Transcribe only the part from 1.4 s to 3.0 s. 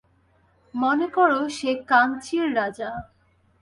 সে কাঞ্চীর রাজা।